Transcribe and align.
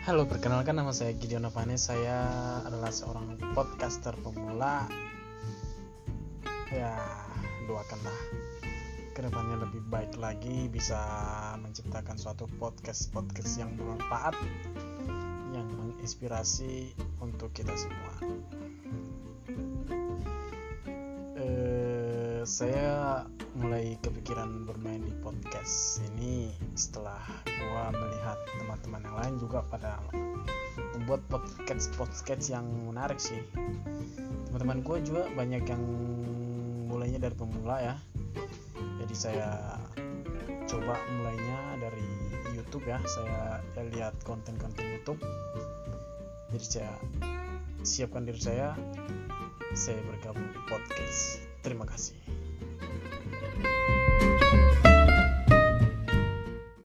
Halo, 0.00 0.24
perkenalkan 0.24 0.80
nama 0.80 0.96
saya 0.96 1.12
Gideon 1.12 1.44
Avanes. 1.44 1.92
Saya 1.92 2.24
adalah 2.64 2.88
seorang 2.88 3.36
podcaster 3.52 4.16
pemula. 4.24 4.88
Ya, 6.72 6.96
doakanlah 7.68 8.16
ke 9.12 9.20
depannya 9.20 9.60
lebih 9.60 9.84
baik 9.92 10.16
lagi 10.16 10.72
bisa 10.72 10.96
menciptakan 11.60 12.16
suatu 12.16 12.48
podcast 12.56 13.12
podcast 13.12 13.60
yang 13.60 13.76
bermanfaat, 13.76 14.32
yang 15.52 15.68
menginspirasi 15.68 16.96
untuk 17.20 17.52
kita 17.52 17.76
semua. 17.76 18.12
Eh, 21.36 22.40
saya 22.48 23.28
mulai 23.52 24.00
kepikiran 24.00 24.64
bermain 24.64 25.04
di 25.04 25.12
podcast 25.20 25.49
ini 26.12 26.52
setelah 26.72 27.20
gua 27.46 27.92
melihat 27.92 28.38
teman-teman 28.56 29.00
yang 29.04 29.16
lain 29.16 29.34
juga 29.40 29.60
pada 29.68 30.00
membuat 30.96 31.20
podcast 31.28 31.92
podcast 31.96 32.44
yang 32.48 32.64
menarik 32.88 33.20
sih. 33.20 33.40
Teman-teman 34.50 34.82
gue 34.82 34.98
juga 35.06 35.24
banyak 35.32 35.64
yang 35.64 35.82
mulainya 36.90 37.20
dari 37.22 37.34
pemula 37.36 37.76
ya. 37.80 37.94
Jadi 39.00 39.14
saya 39.16 39.78
coba 40.68 40.98
mulainya 41.16 41.80
dari 41.80 42.08
YouTube 42.52 42.84
ya. 42.84 43.00
Saya, 43.08 43.64
saya 43.72 43.86
lihat 43.90 44.14
konten-konten 44.26 44.84
YouTube. 44.84 45.20
Jadi 46.52 46.66
saya 46.66 46.92
siapkan 47.80 48.28
diri 48.28 48.40
saya. 48.40 48.76
Saya 49.72 50.02
bergabung 50.04 50.50
di 50.50 50.60
podcast. 50.66 51.46
Terima 51.62 51.86
kasih 51.86 52.19